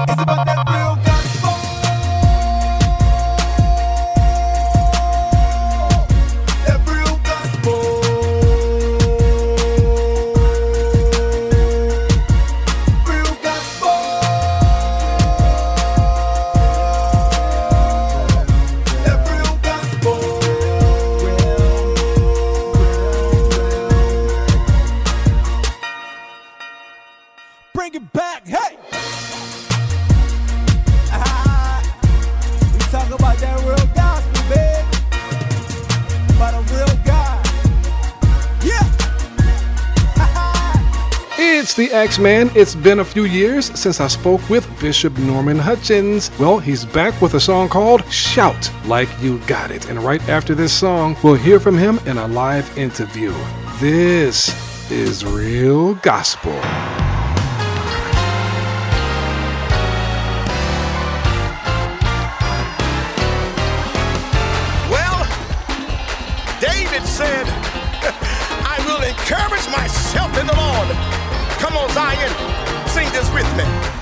It's 0.00 0.22
about 0.22 0.46
that. 0.46 0.51
X 41.62 41.74
the 41.74 41.92
X 41.92 42.18
Man. 42.18 42.50
It's 42.56 42.74
been 42.74 42.98
a 42.98 43.04
few 43.04 43.22
years 43.24 43.66
since 43.78 44.00
I 44.00 44.08
spoke 44.08 44.50
with 44.50 44.66
Bishop 44.80 45.16
Norman 45.16 45.60
Hutchins. 45.60 46.28
Well, 46.36 46.58
he's 46.58 46.84
back 46.84 47.22
with 47.22 47.34
a 47.34 47.40
song 47.40 47.68
called 47.68 48.04
Shout 48.10 48.68
Like 48.84 49.08
You 49.20 49.38
Got 49.46 49.70
It. 49.70 49.88
And 49.88 50.00
right 50.00 50.28
after 50.28 50.56
this 50.56 50.72
song, 50.72 51.16
we'll 51.22 51.34
hear 51.34 51.60
from 51.60 51.78
him 51.78 52.00
in 52.04 52.18
a 52.18 52.26
live 52.26 52.76
interview. 52.76 53.32
This 53.78 54.50
is 54.90 55.24
Real 55.24 55.94
Gospel. 55.94 56.60
Zion, 71.94 72.32
sing 72.88 73.06
this 73.12 73.30
with 73.34 73.44
me. 73.54 74.01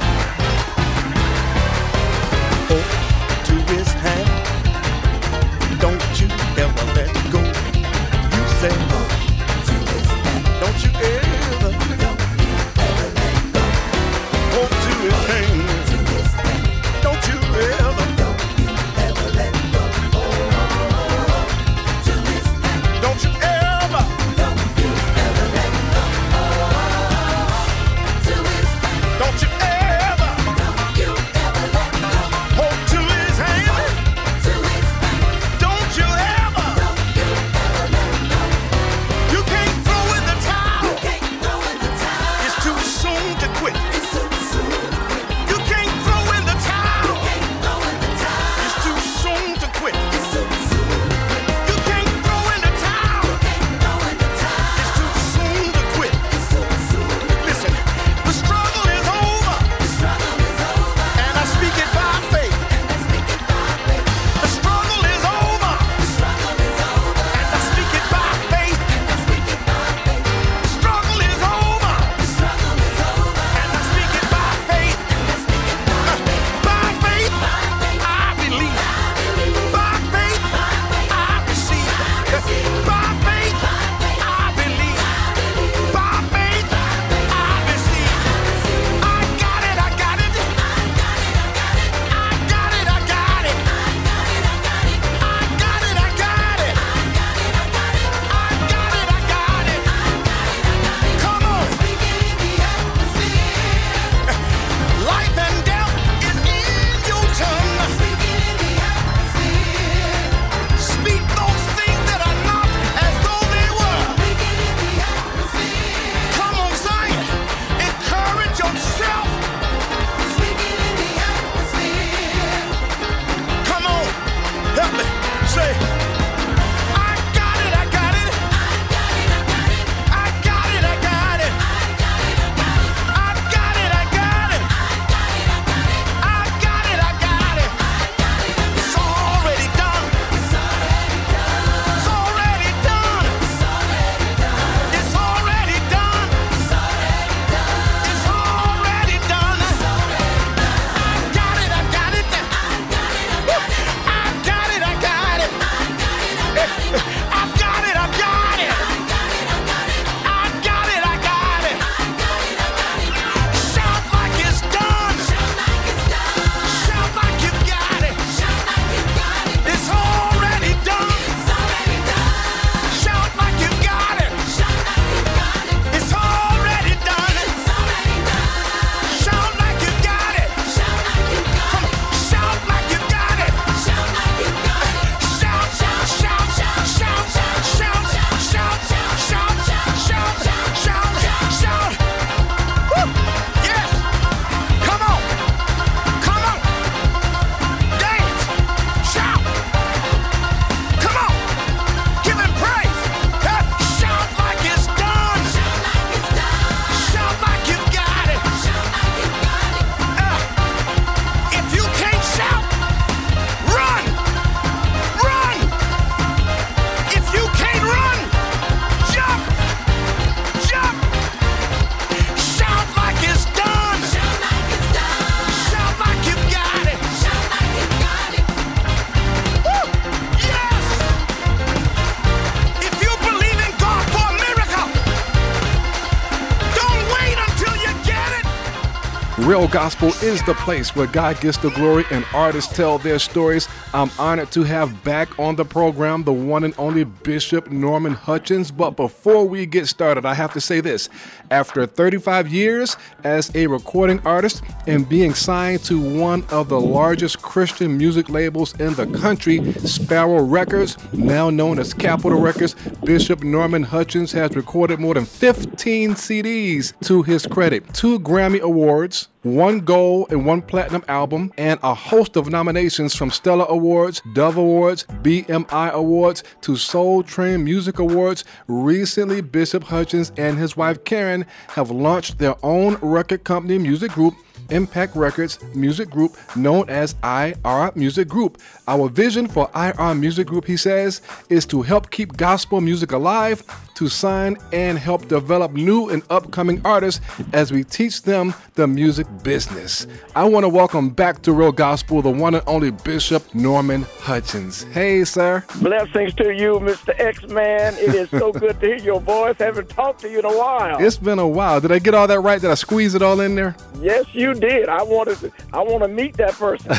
Real 239.50 239.66
Gospel 239.66 240.10
is 240.22 240.40
the 240.44 240.54
place 240.54 240.94
where 240.94 241.08
God 241.08 241.40
gets 241.40 241.58
the 241.58 241.70
glory 241.70 242.04
and 242.12 242.24
artists 242.32 242.72
tell 242.72 242.98
their 242.98 243.18
stories. 243.18 243.66
I'm 243.92 244.08
honored 244.16 244.52
to 244.52 244.62
have 244.62 245.02
back 245.02 245.40
on 245.40 245.56
the 245.56 245.64
program 245.64 246.22
the 246.22 246.32
one 246.32 246.62
and 246.62 246.72
only 246.78 247.02
Bishop 247.02 247.68
Norman 247.68 248.12
Hutchins. 248.12 248.70
But 248.70 248.92
before 248.92 249.44
we 249.44 249.66
get 249.66 249.88
started, 249.88 250.24
I 250.24 250.34
have 250.34 250.52
to 250.52 250.60
say 250.60 250.80
this. 250.80 251.08
After 251.50 251.84
35 251.84 252.46
years 252.46 252.96
as 253.24 253.50
a 253.56 253.66
recording 253.66 254.20
artist 254.24 254.62
and 254.86 255.08
being 255.08 255.34
signed 255.34 255.82
to 255.86 255.98
one 256.00 256.44
of 256.50 256.68
the 256.68 256.80
largest 256.80 257.42
Christian 257.42 257.98
music 257.98 258.28
labels 258.28 258.78
in 258.78 258.94
the 258.94 259.08
country, 259.18 259.72
Sparrow 259.80 260.44
Records, 260.44 260.96
now 261.12 261.50
known 261.50 261.80
as 261.80 261.92
Capitol 261.92 262.40
Records, 262.40 262.76
Bishop 263.04 263.42
Norman 263.42 263.82
Hutchins 263.82 264.30
has 264.30 264.54
recorded 264.54 265.00
more 265.00 265.14
than 265.14 265.24
15 265.24 266.10
CDs 266.10 266.92
to 267.00 267.24
his 267.24 267.48
credit, 267.48 267.92
two 267.92 268.20
Grammy 268.20 268.60
Awards, 268.60 269.26
one 269.42 269.80
gold 269.80 270.30
and 270.30 270.44
one 270.44 270.62
platinum 270.62 271.04
album, 271.08 271.52
and 271.56 271.80
a 271.82 271.94
host 271.94 272.36
of 272.36 272.50
nominations 272.50 273.14
from 273.14 273.30
Stellar 273.30 273.66
Awards, 273.68 274.20
Dove 274.34 274.56
Awards, 274.56 275.04
BMI 275.22 275.92
Awards, 275.92 276.44
to 276.62 276.76
Soul 276.76 277.22
Train 277.22 277.64
Music 277.64 277.98
Awards. 277.98 278.44
Recently, 278.68 279.40
Bishop 279.40 279.84
Hutchins 279.84 280.32
and 280.36 280.58
his 280.58 280.76
wife 280.76 281.04
Karen 281.04 281.46
have 281.68 281.90
launched 281.90 282.38
their 282.38 282.56
own 282.62 282.96
record 282.96 283.44
company 283.44 283.78
music 283.78 284.12
group 284.12 284.34
Impact 284.70 285.16
Records 285.16 285.58
Music 285.74 286.10
Group, 286.10 286.36
known 286.56 286.88
as 286.88 287.14
IR 287.24 287.92
Music 287.94 288.28
Group. 288.28 288.58
Our 288.86 289.08
vision 289.08 289.48
for 289.48 289.70
IR 289.74 290.14
Music 290.14 290.46
Group, 290.46 290.66
he 290.66 290.76
says, 290.76 291.22
is 291.48 291.66
to 291.66 291.82
help 291.82 292.10
keep 292.10 292.36
gospel 292.36 292.80
music 292.80 293.12
alive, 293.12 293.62
to 294.00 294.08
sign 294.08 294.56
and 294.72 294.98
help 294.98 295.28
develop 295.28 295.72
new 295.72 296.08
and 296.08 296.22
upcoming 296.30 296.80
artists 296.86 297.20
as 297.52 297.70
we 297.70 297.84
teach 297.84 298.22
them 298.22 298.54
the 298.76 298.86
music 298.86 299.26
business. 299.42 300.06
I 300.34 300.44
want 300.44 300.64
to 300.64 300.70
welcome 300.70 301.10
back 301.10 301.42
to 301.42 301.52
Real 301.52 301.70
Gospel 301.70 302.22
the 302.22 302.30
one 302.30 302.54
and 302.54 302.64
only 302.66 302.92
Bishop 302.92 303.54
Norman 303.54 304.06
Hutchins. 304.20 304.84
Hey, 304.84 305.22
sir. 305.24 305.62
Blessings 305.82 306.32
to 306.36 306.50
you, 306.50 306.80
Mr. 306.80 307.12
X 307.20 307.46
Man. 307.48 307.92
It 307.98 308.14
is 308.14 308.30
so 308.30 308.52
good 308.52 308.80
to 308.80 308.86
hear 308.86 308.96
your 308.96 309.20
voice. 309.20 309.56
Haven't 309.58 309.90
talked 309.90 310.22
to 310.22 310.30
you 310.30 310.38
in 310.38 310.46
a 310.46 310.58
while. 310.58 310.96
It's 310.98 311.18
been 311.18 311.38
a 311.38 311.46
while. 311.46 311.82
Did 311.82 311.92
I 311.92 311.98
get 311.98 312.14
all 312.14 312.26
that 312.26 312.40
right? 312.40 312.58
Did 312.58 312.70
I 312.70 312.76
squeeze 312.76 313.14
it 313.14 313.20
all 313.20 313.38
in 313.40 313.54
there? 313.54 313.76
Yes, 314.00 314.24
you 314.32 314.54
did. 314.54 314.88
I 314.88 315.02
wanted 315.02 315.36
to. 315.40 315.52
I 315.74 315.80
want 315.82 316.04
to 316.04 316.08
meet 316.08 316.38
that 316.38 316.54
person. 316.54 316.90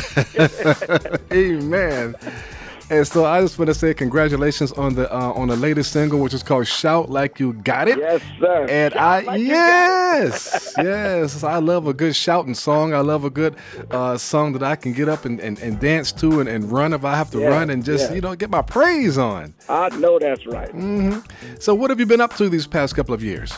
Amen. 1.32 2.14
And 2.92 3.08
so 3.08 3.24
I 3.24 3.40
just 3.40 3.58
want 3.58 3.68
to 3.68 3.74
say 3.74 3.94
congratulations 3.94 4.70
on 4.72 4.94
the 4.94 5.10
uh, 5.10 5.32
on 5.32 5.48
the 5.48 5.56
latest 5.56 5.92
single, 5.92 6.20
which 6.20 6.34
is 6.34 6.42
called 6.42 6.66
"Shout 6.66 7.08
Like 7.08 7.40
You 7.40 7.54
Got 7.54 7.88
It." 7.88 7.96
Yes, 7.96 8.20
sir. 8.38 8.66
And 8.68 8.92
Shout 8.92 9.02
I 9.02 9.20
like 9.20 9.40
yes 9.40 10.74
yes 10.78 11.42
I 11.42 11.56
love 11.56 11.86
a 11.86 11.94
good 11.94 12.14
shouting 12.14 12.52
song. 12.52 12.92
I 12.92 13.00
love 13.00 13.24
a 13.24 13.30
good 13.30 13.56
uh, 13.90 14.18
song 14.18 14.52
that 14.52 14.62
I 14.62 14.76
can 14.76 14.92
get 14.92 15.08
up 15.08 15.24
and, 15.24 15.40
and, 15.40 15.58
and 15.60 15.80
dance 15.80 16.12
to 16.12 16.40
and, 16.40 16.48
and 16.50 16.70
run 16.70 16.92
if 16.92 17.02
I 17.02 17.16
have 17.16 17.30
to 17.30 17.40
Yeah, 17.40 17.46
run 17.46 17.70
and 17.70 17.82
just 17.82 18.10
yeah. 18.10 18.16
you 18.16 18.20
know 18.20 18.34
get 18.34 18.50
my 18.50 18.60
praise 18.60 19.16
on. 19.16 19.54
I 19.70 19.88
know 19.96 20.18
that's 20.18 20.46
right. 20.46 20.70
So 21.60 21.74
what 21.74 21.88
have 21.88 21.98
you 21.98 22.04
been 22.04 22.20
up 22.20 22.36
to 22.36 22.50
these 22.50 22.66
past 22.66 22.94
couple 22.94 23.14
of 23.14 23.22
years? 23.22 23.54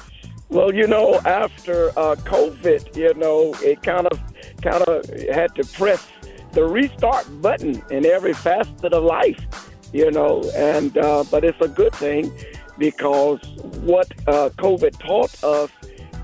Well, 0.49 0.73
you 0.73 0.87
know, 0.87 1.19
after 1.25 1.89
uh, 1.99 2.15
COVID, 2.15 2.97
you 2.97 3.13
know, 3.15 3.55
it 3.63 3.83
kind 3.83 4.07
of 4.07 4.21
kind 4.63 4.85
of 4.85 5.05
had 5.35 5.53
to 5.57 5.65
press 5.65 6.07
the 6.55 6.65
restart 6.65 7.27
button 7.43 7.83
in 7.91 8.07
every 8.07 8.33
facet 8.33 8.93
of 8.93 9.03
life, 9.03 9.71
you 9.93 10.11
know, 10.11 10.43
and 10.55 10.97
uh, 10.99 11.25
but 11.31 11.45
it's 11.45 11.61
a 11.61 11.69
good 11.69 11.95
thing 11.95 12.33
because 12.79 13.41
what 13.83 14.11
uh, 14.27 14.51
COVID 14.57 14.99
taught 14.99 15.43
us 15.45 15.71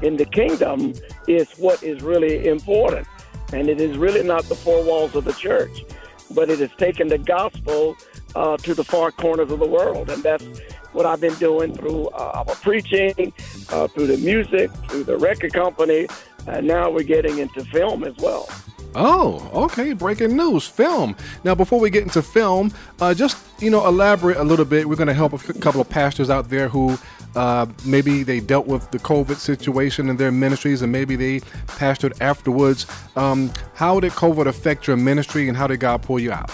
in 0.02 0.16
the 0.16 0.24
kingdom 0.24 0.94
is 1.28 1.50
what 1.58 1.82
is 1.82 2.02
really 2.02 2.48
important, 2.48 3.06
and 3.52 3.68
it 3.68 3.80
is 3.80 3.98
really 3.98 4.22
not 4.22 4.44
the 4.44 4.54
four 4.54 4.82
walls 4.84 5.14
of 5.14 5.24
the 5.24 5.32
church, 5.34 5.84
but 6.32 6.48
it 6.48 6.58
has 6.60 6.70
taken 6.78 7.08
the 7.08 7.18
gospel 7.18 7.96
uh, 8.34 8.56
to 8.58 8.74
the 8.74 8.84
far 8.84 9.10
corners 9.10 9.50
of 9.50 9.58
the 9.58 9.66
world, 9.66 10.10
and 10.10 10.22
that's 10.22 10.44
what 10.92 11.06
I've 11.06 11.20
been 11.20 11.34
doing 11.34 11.74
through 11.74 12.08
uh, 12.08 12.44
our 12.46 12.54
preaching, 12.56 13.32
uh, 13.70 13.86
through 13.88 14.08
the 14.08 14.18
music, 14.18 14.70
through 14.88 15.04
the 15.04 15.16
record 15.16 15.52
company, 15.52 16.08
and 16.46 16.66
now 16.66 16.90
we're 16.90 17.02
getting 17.02 17.38
into 17.38 17.64
film 17.66 18.04
as 18.04 18.16
well. 18.16 18.48
Oh, 18.94 19.50
okay. 19.66 19.92
Breaking 19.92 20.36
news, 20.36 20.66
film. 20.66 21.16
Now, 21.44 21.54
before 21.54 21.78
we 21.78 21.90
get 21.90 22.02
into 22.02 22.22
film, 22.22 22.72
uh, 23.00 23.14
just 23.14 23.36
you 23.60 23.70
know, 23.70 23.86
elaborate 23.86 24.38
a 24.38 24.44
little 24.44 24.64
bit. 24.64 24.88
We're 24.88 24.96
going 24.96 25.08
to 25.08 25.14
help 25.14 25.32
a 25.32 25.52
couple 25.54 25.80
of 25.80 25.88
pastors 25.88 26.30
out 26.30 26.48
there 26.48 26.68
who 26.68 26.98
uh, 27.36 27.66
maybe 27.84 28.22
they 28.22 28.40
dealt 28.40 28.66
with 28.66 28.90
the 28.90 28.98
COVID 28.98 29.36
situation 29.36 30.08
in 30.08 30.16
their 30.16 30.32
ministries, 30.32 30.82
and 30.82 30.90
maybe 30.90 31.16
they 31.16 31.40
pastored 31.66 32.20
afterwards. 32.20 32.86
Um, 33.16 33.52
how 33.74 34.00
did 34.00 34.12
COVID 34.12 34.46
affect 34.46 34.86
your 34.86 34.96
ministry, 34.96 35.48
and 35.48 35.56
how 35.56 35.66
did 35.66 35.80
God 35.80 36.02
pull 36.02 36.18
you 36.18 36.32
out? 36.32 36.50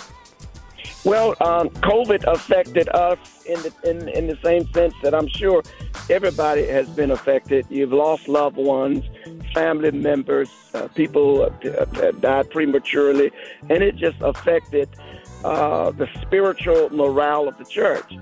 Well, 1.07 1.37
um, 1.41 1.69
COVID 1.71 2.25
affected 2.25 2.89
us 2.89 3.45
in 3.45 3.63
the 3.63 3.73
in, 3.89 4.09
in 4.09 4.27
the 4.27 4.37
same 4.43 4.67
sense 4.73 4.93
that 5.05 5.15
I'm 5.15 5.29
sure 5.29 5.63
everybody 6.11 6.67
has 6.67 6.89
been 6.89 7.13
affected. 7.13 7.65
You've 7.71 7.93
lost 7.93 8.27
loved 8.27 8.57
ones, 8.57 9.05
family 9.55 9.93
members, 9.93 10.51
uh, 10.75 10.89
people 10.89 11.45
uh, 11.45 12.11
died 12.11 12.51
prematurely, 12.51 13.31
and 13.71 13.85
it 13.85 13.95
just 13.95 14.21
affected 14.21 14.89
uh, 15.45 15.93
the 15.93 16.09
spiritual 16.23 16.91
morale 16.91 17.47
of 17.47 17.57
the 17.57 17.67
church. 17.67 18.13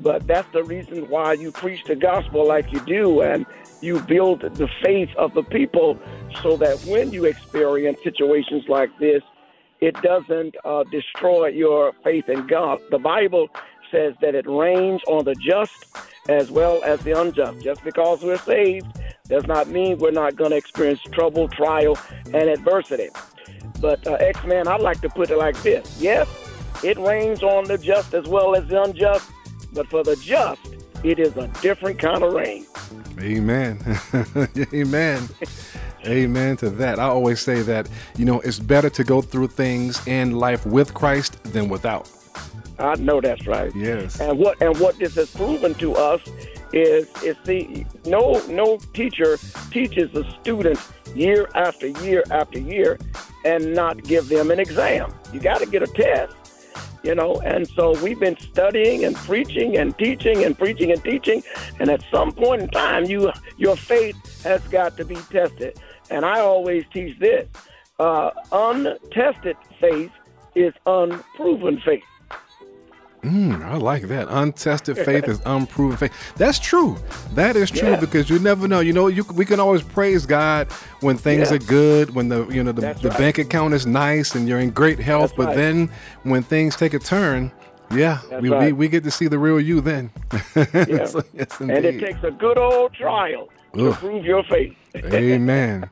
But 0.00 0.26
that's 0.26 0.50
the 0.52 0.64
reason 0.64 1.08
why 1.08 1.34
you 1.34 1.52
preach 1.52 1.84
the 1.84 1.94
gospel 1.94 2.44
like 2.44 2.72
you 2.72 2.80
do, 2.86 3.20
and 3.20 3.46
you 3.80 4.00
build 4.00 4.40
the 4.40 4.68
faith 4.82 5.14
of 5.16 5.32
the 5.34 5.44
people, 5.44 5.96
so 6.42 6.56
that 6.56 6.76
when 6.86 7.12
you 7.12 7.24
experience 7.24 8.00
situations 8.02 8.64
like 8.68 8.90
this, 8.98 9.22
it 9.80 9.94
doesn't 10.02 10.56
uh, 10.64 10.84
destroy 10.90 11.48
your 11.48 11.92
faith 12.02 12.28
in 12.28 12.46
God. 12.46 12.80
The 12.90 12.98
Bible 12.98 13.48
says 13.90 14.14
that 14.20 14.34
it 14.34 14.46
rains 14.46 15.02
on 15.06 15.24
the 15.24 15.34
just 15.34 15.96
as 16.28 16.50
well 16.50 16.82
as 16.84 17.00
the 17.00 17.18
unjust. 17.20 17.62
Just 17.62 17.84
because 17.84 18.22
we're 18.22 18.38
saved 18.38 18.86
does 19.28 19.46
not 19.46 19.68
mean 19.68 19.98
we're 19.98 20.10
not 20.10 20.36
going 20.36 20.50
to 20.50 20.56
experience 20.56 21.00
trouble, 21.12 21.48
trial, 21.48 21.98
and 22.26 22.48
adversity. 22.48 23.08
But 23.80 24.06
uh, 24.06 24.14
X 24.14 24.42
Man, 24.44 24.66
I'd 24.68 24.80
like 24.80 25.00
to 25.02 25.08
put 25.08 25.30
it 25.30 25.36
like 25.36 25.60
this: 25.62 26.00
Yes, 26.00 26.28
it 26.82 26.98
rains 26.98 27.42
on 27.42 27.64
the 27.64 27.78
just 27.78 28.14
as 28.14 28.26
well 28.26 28.54
as 28.56 28.66
the 28.68 28.82
unjust, 28.82 29.30
but 29.72 29.86
for 29.88 30.02
the 30.02 30.16
just, 30.16 30.60
it 31.06 31.20
is 31.20 31.36
a 31.36 31.46
different 31.62 31.98
kind 31.98 32.22
of 32.22 32.32
rain. 32.32 32.66
Amen. 33.20 33.78
Amen. 34.74 35.28
Amen 36.04 36.56
to 36.58 36.70
that. 36.70 36.98
I 36.98 37.04
always 37.04 37.40
say 37.40 37.62
that, 37.62 37.88
you 38.16 38.24
know, 38.24 38.40
it's 38.40 38.58
better 38.58 38.90
to 38.90 39.04
go 39.04 39.22
through 39.22 39.48
things 39.48 40.04
in 40.06 40.32
life 40.32 40.66
with 40.66 40.94
Christ 40.94 41.42
than 41.44 41.68
without. 41.68 42.10
I 42.78 42.96
know 42.96 43.20
that's 43.20 43.46
right. 43.46 43.74
Yes. 43.74 44.20
And 44.20 44.38
what 44.38 44.60
and 44.60 44.78
what 44.78 44.98
this 44.98 45.14
has 45.14 45.30
proven 45.30 45.74
to 45.74 45.94
us 45.94 46.20
is 46.72 47.08
is 47.22 47.36
the 47.44 47.86
no 48.04 48.44
no 48.48 48.76
teacher 48.92 49.38
teaches 49.70 50.14
a 50.14 50.30
student 50.40 50.78
year 51.14 51.48
after 51.54 51.86
year 51.86 52.22
after 52.30 52.58
year 52.58 52.98
and 53.44 53.74
not 53.74 54.02
give 54.02 54.28
them 54.28 54.50
an 54.50 54.60
exam. 54.60 55.14
You 55.32 55.40
got 55.40 55.60
to 55.60 55.66
get 55.66 55.82
a 55.82 55.86
test. 55.86 56.34
You 57.06 57.14
know, 57.14 57.40
and 57.42 57.68
so 57.68 57.92
we've 58.02 58.18
been 58.18 58.36
studying 58.36 59.04
and 59.04 59.14
preaching 59.14 59.76
and 59.76 59.96
teaching 59.96 60.44
and 60.44 60.58
preaching 60.58 60.90
and 60.90 61.00
teaching, 61.04 61.40
and 61.78 61.88
at 61.88 62.02
some 62.10 62.32
point 62.32 62.62
in 62.62 62.68
time, 62.68 63.04
you 63.04 63.30
your 63.56 63.76
faith 63.76 64.42
has 64.42 64.60
got 64.68 64.96
to 64.96 65.04
be 65.04 65.14
tested. 65.30 65.78
And 66.10 66.24
I 66.24 66.40
always 66.40 66.84
teach 66.92 67.16
this: 67.20 67.46
uh, 68.00 68.30
untested 68.50 69.56
faith 69.80 70.10
is 70.56 70.74
unproven 70.84 71.80
faith. 71.84 72.02
Mm, 73.26 73.64
I 73.64 73.76
like 73.76 74.02
that. 74.08 74.28
Untested 74.30 74.96
faith 74.98 75.28
is 75.28 75.40
unproven 75.44 75.96
faith. 75.96 76.12
That's 76.36 76.58
true. 76.58 76.96
That 77.34 77.56
is 77.56 77.70
true 77.70 77.90
Yeah. 77.90 78.00
because 78.00 78.30
you 78.30 78.38
never 78.38 78.68
know. 78.68 78.80
You 78.80 78.92
know, 78.92 79.08
you 79.08 79.24
we 79.34 79.44
can 79.44 79.58
always 79.58 79.82
praise 79.82 80.26
God 80.26 80.70
when 81.00 81.16
things 81.16 81.50
Yeah. 81.50 81.56
are 81.56 81.58
good, 81.60 82.14
when 82.14 82.28
the 82.28 82.46
you 82.48 82.62
know 82.62 82.72
the, 82.72 82.94
the 83.02 83.08
right. 83.08 83.18
bank 83.18 83.38
account 83.38 83.74
is 83.74 83.86
nice 83.86 84.34
and 84.34 84.48
you're 84.48 84.60
in 84.60 84.70
great 84.70 84.98
health. 85.00 85.30
That's 85.30 85.36
but 85.38 85.46
right. 85.48 85.56
then 85.56 85.90
when 86.22 86.42
things 86.42 86.76
take 86.76 86.94
a 86.94 86.98
turn, 87.00 87.50
yeah, 87.90 88.20
we, 88.30 88.38
we 88.40 88.48
right. 88.50 88.76
we 88.76 88.88
get 88.88 89.02
to 89.04 89.10
see 89.10 89.26
the 89.26 89.38
real 89.38 89.60
you 89.60 89.80
then. 89.80 90.10
Yes, 90.56 91.14
And 91.60 91.70
it 91.70 91.98
takes 92.00 92.22
a 92.22 92.30
good 92.30 92.58
old 92.58 92.94
trial 92.94 93.48
to 93.74 93.92
prove 93.94 94.24
your 94.24 94.42
faith. 94.44 94.74
Amen. 94.96 95.90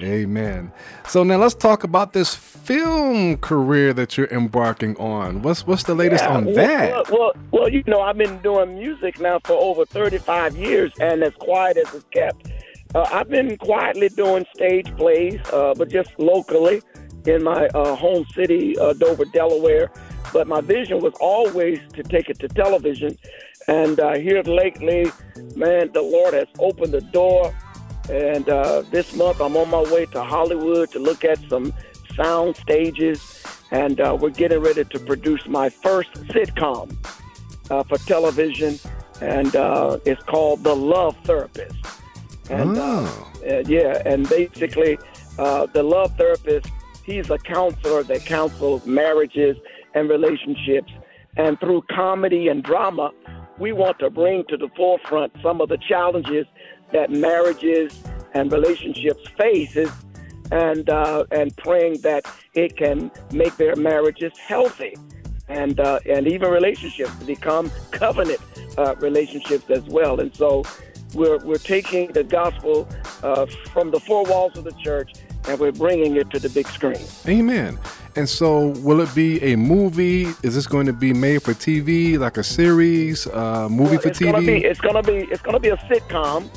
Amen. 0.00 0.72
So 1.06 1.22
now 1.22 1.36
let's 1.36 1.54
talk 1.54 1.84
about 1.84 2.12
this 2.12 2.34
film 2.34 3.36
career 3.38 3.92
that 3.94 4.16
you're 4.16 4.28
embarking 4.28 4.96
on. 4.96 5.42
What's 5.42 5.66
what's 5.66 5.82
the 5.84 5.94
latest 5.94 6.24
Yeah, 6.24 6.36
on 6.36 6.44
well, 6.46 6.54
that? 6.54 6.90
Well, 6.90 7.04
well, 7.10 7.32
well, 7.50 7.68
you 7.68 7.82
know, 7.86 8.00
I've 8.00 8.16
been 8.16 8.38
doing 8.38 8.74
music 8.74 9.20
now 9.20 9.40
for 9.44 9.54
over 9.54 9.84
35 9.84 10.56
years, 10.56 10.92
and 11.00 11.22
as 11.22 11.34
quiet 11.34 11.76
as 11.76 11.94
it's 11.94 12.04
kept, 12.10 12.50
uh, 12.94 13.06
I've 13.12 13.28
been 13.28 13.56
quietly 13.58 14.08
doing 14.08 14.46
stage 14.54 14.94
plays, 14.96 15.40
uh, 15.52 15.74
but 15.76 15.90
just 15.90 16.10
locally 16.18 16.82
in 17.26 17.44
my 17.44 17.66
uh, 17.68 17.94
home 17.94 18.24
city, 18.34 18.78
uh, 18.78 18.92
Dover, 18.94 19.26
Delaware. 19.26 19.90
But 20.32 20.46
my 20.46 20.60
vision 20.60 21.00
was 21.00 21.14
always 21.20 21.80
to 21.94 22.02
take 22.02 22.28
it 22.30 22.38
to 22.38 22.48
television, 22.48 23.16
and 23.66 23.98
uh, 23.98 24.14
here 24.14 24.42
lately, 24.42 25.10
man, 25.56 25.90
the 25.92 26.02
Lord 26.02 26.34
has 26.34 26.46
opened 26.58 26.92
the 26.92 27.00
door 27.00 27.52
And 28.10 28.48
uh, 28.48 28.82
this 28.90 29.14
month, 29.14 29.40
I'm 29.40 29.56
on 29.56 29.70
my 29.70 29.82
way 29.92 30.04
to 30.06 30.22
Hollywood 30.24 30.90
to 30.92 30.98
look 30.98 31.24
at 31.24 31.38
some 31.48 31.72
sound 32.16 32.56
stages, 32.56 33.42
and 33.70 34.00
uh, 34.00 34.18
we're 34.20 34.30
getting 34.30 34.58
ready 34.58 34.84
to 34.84 34.98
produce 34.98 35.46
my 35.46 35.68
first 35.68 36.12
sitcom 36.34 36.96
uh, 37.70 37.84
for 37.84 37.98
television, 37.98 38.78
and 39.20 39.54
uh, 39.54 39.98
it's 40.04 40.22
called 40.24 40.64
The 40.64 40.74
Love 40.74 41.16
Therapist. 41.24 41.76
And 42.50 42.76
Oh. 42.76 43.32
uh, 43.48 43.62
yeah, 43.66 44.02
and 44.04 44.28
basically, 44.28 44.98
uh, 45.38 45.66
the 45.66 45.84
love 45.84 46.16
therapist, 46.16 46.66
he's 47.04 47.30
a 47.30 47.38
counselor 47.38 48.02
that 48.02 48.24
counsels 48.26 48.84
marriages 48.86 49.56
and 49.94 50.10
relationships. 50.10 50.92
And 51.36 51.60
through 51.60 51.82
comedy 51.92 52.48
and 52.48 52.62
drama, 52.64 53.12
we 53.58 53.72
want 53.72 54.00
to 54.00 54.10
bring 54.10 54.44
to 54.48 54.56
the 54.56 54.68
forefront 54.76 55.32
some 55.42 55.60
of 55.60 55.68
the 55.68 55.78
challenges 55.88 56.46
that 56.92 57.10
marriages 57.10 58.02
and 58.34 58.50
relationships 58.52 59.22
faces, 59.38 59.90
and 60.50 60.88
uh, 60.90 61.24
and 61.30 61.56
praying 61.56 62.00
that 62.02 62.24
it 62.54 62.76
can 62.76 63.10
make 63.32 63.56
their 63.56 63.76
marriages 63.76 64.32
healthy, 64.38 64.94
and 65.48 65.80
uh, 65.80 66.00
and 66.08 66.26
even 66.26 66.50
relationships 66.50 67.14
to 67.18 67.24
become 67.24 67.70
covenant 67.90 68.40
uh, 68.78 68.94
relationships 68.96 69.68
as 69.70 69.84
well. 69.84 70.20
And 70.20 70.34
so, 70.34 70.64
we're 71.14 71.38
we're 71.38 71.56
taking 71.56 72.12
the 72.12 72.24
gospel 72.24 72.88
uh, 73.22 73.46
from 73.72 73.90
the 73.90 74.00
four 74.00 74.24
walls 74.24 74.56
of 74.56 74.64
the 74.64 74.72
church 74.72 75.12
and 75.48 75.58
we're 75.58 75.72
bringing 75.72 76.16
it 76.16 76.30
to 76.30 76.38
the 76.38 76.48
big 76.50 76.66
screen. 76.68 77.04
Amen. 77.26 77.78
And 78.16 78.28
so, 78.28 78.68
will 78.80 79.00
it 79.00 79.14
be 79.14 79.40
a 79.42 79.56
movie? 79.56 80.24
Is 80.42 80.54
this 80.54 80.66
going 80.66 80.86
to 80.86 80.92
be 80.92 81.12
made 81.12 81.42
for 81.42 81.52
TV, 81.52 82.18
like 82.18 82.36
a 82.38 82.42
series, 82.42 83.26
uh, 83.28 83.68
movie 83.68 83.92
Well, 83.92 84.00
for 84.00 84.08
it's 84.08 84.18
TV? 84.18 84.32
Gonna 84.32 84.46
be, 84.46 84.64
it's 84.64 84.80
gonna 84.80 85.02
be 85.02 85.12
it's 85.30 85.42
gonna 85.42 85.60
be 85.60 85.68
a 85.68 85.76
sitcom, 85.76 86.48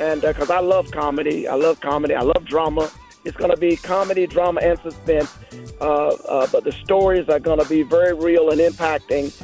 and 0.00 0.20
because 0.20 0.50
I 0.50 0.60
love 0.60 0.90
comedy, 0.90 1.48
I 1.48 1.54
love 1.54 1.80
comedy, 1.80 2.14
I 2.14 2.22
love 2.22 2.44
drama. 2.44 2.90
It's 3.24 3.36
gonna 3.36 3.56
be 3.56 3.76
comedy, 3.76 4.26
drama, 4.26 4.60
and 4.60 4.78
suspense. 4.80 5.36
Uh, 5.80 6.08
uh, 6.08 6.46
but 6.52 6.64
the 6.64 6.72
stories 6.72 7.28
are 7.28 7.40
gonna 7.40 7.64
be 7.64 7.82
very 7.82 8.12
real 8.12 8.50
and 8.50 8.60
impacting, 8.60 9.34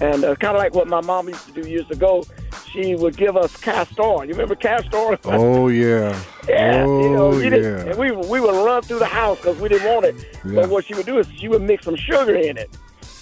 and 0.00 0.24
uh, 0.24 0.34
kind 0.36 0.56
of 0.56 0.62
like 0.62 0.74
what 0.74 0.88
my 0.88 1.00
mom 1.00 1.28
used 1.28 1.46
to 1.46 1.52
do 1.52 1.68
years 1.68 1.88
ago. 1.90 2.24
She 2.72 2.96
would 2.96 3.16
give 3.16 3.36
us 3.36 3.56
cast 3.56 3.98
on. 3.98 4.28
You 4.28 4.34
remember 4.34 4.54
cast 4.54 4.92
on? 4.92 5.18
oh 5.24 5.68
yeah. 5.68 6.20
Yeah, 6.48 6.84
oh 6.86 7.02
you 7.02 7.10
know, 7.10 7.38
yeah. 7.38 7.50
didn't, 7.50 7.88
and 7.88 7.98
we 7.98 8.10
we 8.10 8.40
would 8.40 8.54
run 8.54 8.82
through 8.82 8.98
the 8.98 9.06
house 9.06 9.38
because 9.38 9.58
we 9.58 9.68
didn't 9.68 9.88
want 9.88 10.06
it. 10.06 10.16
Yeah. 10.44 10.62
But 10.62 10.70
what 10.70 10.84
she 10.84 10.94
would 10.94 11.06
do 11.06 11.18
is 11.18 11.26
she 11.36 11.48
would 11.48 11.62
mix 11.62 11.84
some 11.84 11.96
sugar 11.96 12.34
in 12.34 12.56
it, 12.56 12.70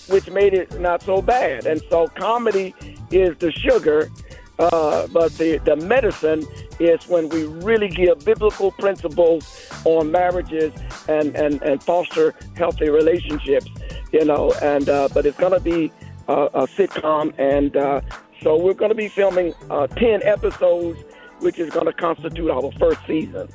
which 0.09 0.31
made 0.31 0.55
it 0.55 0.81
not 0.81 1.03
so 1.03 1.21
bad. 1.21 1.67
And 1.67 1.83
so 1.91 2.07
comedy 2.07 2.75
is 3.11 3.37
the 3.39 3.53
sugar, 3.53 4.11
uh, 4.59 5.07
but 5.09 5.33
the 5.39 5.59
the 5.59 5.77
medicine 5.77 6.47
is 6.79 7.07
when 7.09 7.29
we 7.29 7.45
really 7.45 7.89
give 7.89 8.25
biblical 8.25 8.71
principles 8.73 9.71
on 9.85 10.11
marriages 10.11 10.73
and 11.09 11.35
and 11.37 11.63
and 11.63 11.83
foster 11.83 12.35
healthy 12.57 12.89
relationships. 12.89 13.69
You 14.13 14.25
know, 14.25 14.53
and 14.63 14.89
uh, 14.89 15.09
but 15.13 15.27
it's 15.27 15.39
gonna 15.39 15.61
be 15.61 15.93
uh, 16.29 16.49
a 16.55 16.67
sitcom, 16.67 17.35
and 17.39 17.77
uh, 17.77 18.01
so 18.43 18.57
we're 18.57 18.75
gonna 18.75 18.95
be 18.95 19.09
filming 19.09 19.53
uh, 19.71 19.87
ten 19.89 20.23
episodes 20.23 20.99
which 21.41 21.59
is 21.59 21.71
going 21.71 21.87
to 21.87 21.93
constitute 21.93 22.51
our 22.51 22.71
first 22.73 23.01
season. 23.07 23.49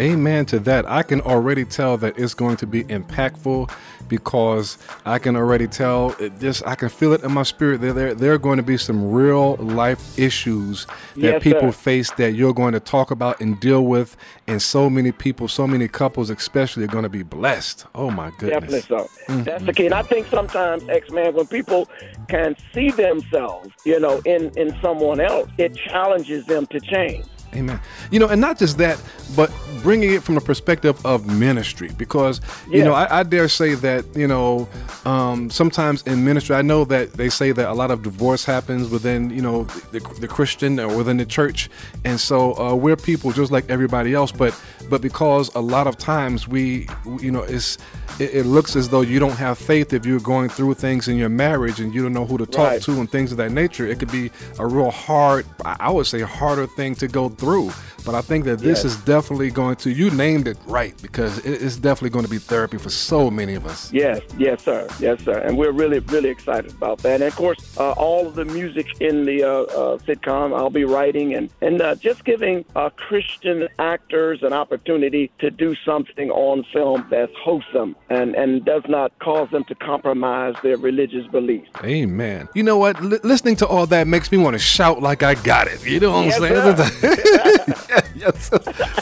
Amen 0.00 0.44
to 0.46 0.58
that. 0.60 0.90
I 0.90 1.02
can 1.02 1.20
already 1.20 1.64
tell 1.64 1.96
that 1.98 2.18
it's 2.18 2.34
going 2.34 2.56
to 2.58 2.66
be 2.66 2.84
impactful 2.84 3.70
because 4.08 4.76
I 5.06 5.18
can 5.18 5.34
already 5.36 5.66
tell 5.66 6.14
it 6.18 6.38
just 6.38 6.66
I 6.66 6.74
can 6.74 6.88
feel 6.88 7.12
it 7.14 7.22
in 7.22 7.32
my 7.32 7.42
spirit 7.42 7.80
that 7.80 7.94
there 7.94 8.14
there 8.14 8.32
are 8.32 8.38
going 8.38 8.58
to 8.58 8.62
be 8.62 8.76
some 8.76 9.10
real 9.10 9.56
life 9.56 10.18
issues 10.18 10.86
that 11.16 11.16
Yes, 11.16 11.42
people 11.42 11.72
sir. 11.72 11.78
face 11.78 12.10
that 12.12 12.32
you're 12.32 12.52
going 12.52 12.74
to 12.74 12.80
talk 12.80 13.10
about 13.10 13.40
and 13.40 13.58
deal 13.60 13.82
with 13.84 14.16
and 14.46 14.60
so 14.60 14.90
many 14.90 15.10
people, 15.12 15.48
so 15.48 15.66
many 15.66 15.88
couples 15.88 16.28
especially 16.28 16.84
are 16.84 16.88
going 16.88 17.04
to 17.04 17.08
be 17.08 17.22
blessed. 17.22 17.86
Oh 17.94 18.10
my 18.10 18.30
goodness! 18.38 18.50
Definitely 18.50 18.80
so. 18.82 19.08
Mm-hmm. 19.28 19.42
That's 19.44 19.64
the 19.64 19.72
key. 19.72 19.86
And 19.86 19.94
I 19.94 20.02
think 20.02 20.26
sometimes, 20.26 20.86
X 20.88 21.10
Man, 21.10 21.34
when 21.34 21.46
people 21.46 21.88
can 22.28 22.56
see 22.74 22.90
themselves, 22.90 23.70
you 23.86 23.98
know, 24.00 24.20
in, 24.26 24.50
in 24.58 24.76
someone 24.82 25.20
else, 25.20 25.48
it 25.56 25.74
challenges 25.76 26.44
them 26.46 26.66
to 26.66 26.80
change. 26.80 27.24
Amen. 27.54 27.80
You 28.10 28.18
know, 28.20 28.28
and 28.28 28.40
not 28.40 28.58
just 28.58 28.78
that, 28.78 29.00
but 29.36 29.50
bringing 29.82 30.12
it 30.12 30.22
from 30.22 30.34
the 30.34 30.40
perspective 30.40 31.04
of 31.06 31.26
ministry, 31.26 31.90
because 31.96 32.40
you 32.70 32.82
know, 32.84 32.92
I, 32.92 33.20
I 33.20 33.22
dare 33.22 33.48
say 33.48 33.74
that 33.74 34.04
you 34.16 34.26
know, 34.26 34.68
um, 35.04 35.50
sometimes 35.50 36.02
in 36.02 36.24
ministry, 36.24 36.56
I 36.56 36.62
know 36.62 36.84
that 36.86 37.12
they 37.12 37.28
say 37.28 37.52
that 37.52 37.68
a 37.68 37.74
lot 37.74 37.90
of 37.90 38.02
divorce 38.02 38.44
happens 38.44 38.88
within 38.90 39.30
you 39.30 39.42
know 39.42 39.64
the, 39.92 40.00
the 40.20 40.28
Christian 40.28 40.80
or 40.80 40.94
within 40.96 41.16
the 41.16 41.26
church, 41.26 41.70
and 42.04 42.18
so 42.18 42.54
uh, 42.58 42.74
we're 42.74 42.96
people 42.96 43.30
just 43.32 43.52
like 43.52 43.68
everybody 43.70 44.14
else, 44.14 44.32
but 44.32 44.58
but 44.90 45.00
because 45.00 45.54
a 45.54 45.60
lot 45.60 45.86
of 45.86 45.96
times 45.96 46.46
we, 46.48 46.88
you 47.20 47.30
know, 47.30 47.42
it's 47.42 47.78
it, 48.18 48.34
it 48.34 48.46
looks 48.46 48.76
as 48.76 48.88
though 48.88 49.00
you 49.00 49.18
don't 49.18 49.36
have 49.36 49.58
faith 49.58 49.92
if 49.92 50.04
you're 50.06 50.20
going 50.20 50.48
through 50.48 50.74
things 50.74 51.08
in 51.08 51.16
your 51.16 51.28
marriage 51.28 51.80
and 51.80 51.94
you 51.94 52.02
don't 52.02 52.12
know 52.12 52.24
who 52.24 52.38
to 52.38 52.46
talk 52.46 52.64
Right. 52.64 52.82
to 52.82 52.92
and 53.00 53.10
things 53.10 53.30
of 53.32 53.38
that 53.38 53.52
nature. 53.52 53.86
It 53.86 53.98
could 53.98 54.10
be 54.12 54.30
a 54.58 54.66
real 54.66 54.90
hard, 54.90 55.44
I 55.64 55.76
I 55.80 55.90
would 55.90 56.06
say, 56.06 56.20
harder 56.20 56.66
thing 56.66 56.94
to 56.96 57.08
go 57.08 57.28
through 57.28 57.43
through. 57.44 57.93
But 58.04 58.14
I 58.14 58.20
think 58.20 58.44
that 58.44 58.58
this 58.58 58.84
Yes. 58.84 58.84
is 58.84 58.96
definitely 59.04 59.50
going 59.50 59.76
to, 59.76 59.90
you 59.90 60.10
named 60.10 60.46
it 60.48 60.58
right, 60.66 60.94
because 61.00 61.38
it's 61.44 61.76
definitely 61.76 62.10
going 62.10 62.24
to 62.24 62.30
be 62.30 62.38
therapy 62.38 62.76
for 62.78 62.90
so 62.90 63.30
many 63.30 63.54
of 63.54 63.66
us. 63.66 63.90
Yes, 63.92 64.20
yes, 64.38 64.62
sir, 64.62 64.86
yes, 65.00 65.22
sir, 65.22 65.38
and 65.38 65.56
we're 65.56 65.72
really, 65.72 66.00
really 66.00 66.28
excited 66.28 66.72
about 66.72 66.98
that. 66.98 67.14
And 67.22 67.24
of 67.24 67.36
course, 67.36 67.58
uh, 67.78 67.92
all 67.92 68.26
of 68.26 68.34
the 68.34 68.44
music 68.44 68.86
in 69.00 69.24
the 69.24 69.42
uh, 69.42 69.48
uh, 69.50 69.98
sitcom, 69.98 70.54
I'll 70.56 70.70
be 70.70 70.84
writing 70.84 71.34
and 71.34 71.48
and 71.62 71.80
uh, 71.80 71.94
just 71.94 72.24
giving 72.24 72.64
uh, 72.76 72.90
Christian 72.90 73.68
actors 73.78 74.42
an 74.42 74.52
opportunity 74.52 75.30
to 75.38 75.50
do 75.50 75.74
something 75.84 76.30
on 76.30 76.64
film 76.72 77.06
that's 77.10 77.32
wholesome 77.42 77.96
and 78.10 78.34
and 78.34 78.64
does 78.64 78.82
not 78.88 79.18
cause 79.20 79.48
them 79.50 79.64
to 79.64 79.74
compromise 79.76 80.54
their 80.62 80.76
religious 80.76 81.26
beliefs. 81.28 81.70
Amen. 81.84 82.48
You 82.54 82.62
know 82.64 82.76
what? 82.78 83.00
L- 83.00 83.18
listening 83.22 83.56
to 83.56 83.66
all 83.66 83.86
that 83.86 84.06
makes 84.06 84.30
me 84.30 84.38
want 84.38 84.54
to 84.54 84.58
shout 84.58 85.00
like 85.02 85.22
I 85.22 85.34
got 85.34 85.68
it. 85.68 85.84
You 85.86 86.00
know 86.00 86.12
what 86.12 86.26
Yes, 86.26 86.40
I'm 86.40 86.76
saying? 86.76 87.84
yes. 88.16 88.50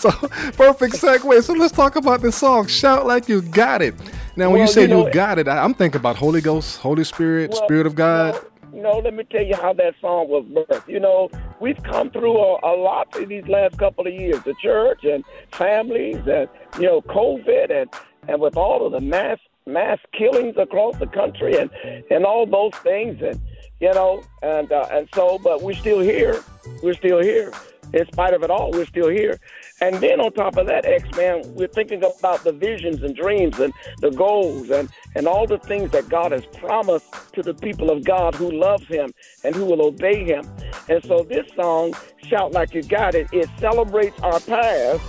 So, 0.01 0.11
perfect 0.53 0.95
segue. 0.95 1.43
So 1.43 1.53
let's 1.53 1.73
talk 1.73 1.97
about 1.97 2.23
this 2.23 2.37
song, 2.37 2.67
Shout 2.67 3.07
Like 3.07 3.29
You 3.29 3.43
Got 3.43 3.83
It. 3.83 3.95
Now, 4.37 4.51
when 4.51 4.61
you 4.61 4.67
say 4.67 4.89
you 4.89 5.07
you, 5.07 5.13
got 5.13 5.39
it, 5.39 5.49
I, 5.49 5.59
I'm 5.59 5.75
thinking 5.75 6.01
about 6.01 6.17
Holy 6.17 6.41
Ghost, 6.41 6.79
Holy 6.79 7.05
Spirit, 7.05 7.51
Well, 7.51 7.65
Spirit 7.65 7.87
of 7.87 7.95
God. 7.95 8.35
You 8.35 8.41
know, 8.41 8.49
you 8.75 8.83
know, 8.83 8.99
let 8.99 9.15
me 9.15 9.25
tell 9.25 9.43
you 9.45 9.55
how 9.55 9.75
that 9.75 9.95
song 10.01 10.29
was 10.29 10.45
birthed. 10.47 10.89
You 10.89 10.99
know, 10.99 11.31
we've 11.61 11.81
come 11.83 12.11
through 12.11 12.39
a, 12.39 12.59
a 12.63 12.75
lot 12.75 13.15
in 13.17 13.29
these 13.29 13.47
last 13.47 13.79
couple 13.79 14.07
of 14.07 14.13
years. 14.13 14.43
The 14.45 14.55
church 14.63 15.05
and 15.05 15.25
families 15.53 16.17
and, 16.27 16.49
you 16.79 16.87
know, 16.87 17.03
COVID 17.03 17.71
and, 17.71 17.91
and 18.29 18.41
with 18.41 18.57
all 18.57 18.87
of 18.87 18.93
the 18.93 19.01
mass 19.01 19.39
mass 19.67 19.99
killings 20.13 20.57
across 20.59 20.97
the 20.99 21.07
country 21.07 21.57
and, 21.57 21.71
and 22.11 22.25
all 22.25 22.47
those 22.47 22.75
things 22.83 23.23
and 23.23 23.41
you 23.81 23.93
know 23.93 24.23
and 24.43 24.73
uh, 24.73 24.89
and 24.91 25.09
so 25.15 25.39
but 25.39 25.63
we're 25.63 25.75
still 25.75 26.01
here. 26.01 26.43
We're 26.83 26.95
still 26.95 27.23
here. 27.23 27.53
In 27.93 28.07
spite 28.07 28.35
of 28.35 28.43
it 28.43 28.51
all, 28.51 28.71
we're 28.71 28.87
still 28.87 29.09
here. 29.09 29.39
And 29.81 29.97
then 29.97 30.21
on 30.21 30.33
top 30.33 30.57
of 30.57 30.67
that, 30.67 30.85
X 30.85 31.05
Man, 31.17 31.43
we're 31.55 31.69
thinking 31.69 32.03
about 32.03 32.43
the 32.45 32.53
visions 32.53 33.03
and 33.03 33.15
dreams 33.15 33.59
and 33.59 33.73
the 34.01 34.11
goals 34.11 34.71
and, 34.71 34.89
and 35.15 35.27
all 35.27 35.47
the 35.47 35.59
things 35.59 35.91
that 35.91 36.09
God 36.09 36.33
has 36.33 36.45
promised 36.47 37.07
to 37.35 37.43
the 37.43 37.55
people 37.55 37.91
of 37.91 38.05
God 38.05 38.35
who 38.35 38.51
loves 38.51 38.87
Him 38.87 39.13
and 39.45 39.55
who 39.55 39.65
will 39.65 39.83
obey 39.83 40.25
Him. 40.25 40.49
And 40.89 41.05
so 41.05 41.23
this 41.23 41.47
song, 41.55 41.95
Shout 42.25 42.53
Like 42.53 42.75
You 42.75 42.83
Got 42.83 43.15
It, 43.15 43.29
it 43.33 43.49
celebrates 43.59 44.19
our 44.21 44.41
past 44.41 45.03